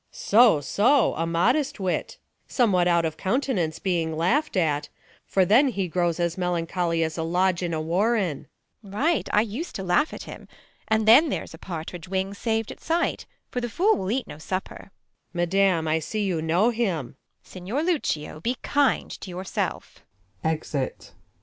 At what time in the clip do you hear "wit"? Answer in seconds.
1.79-2.17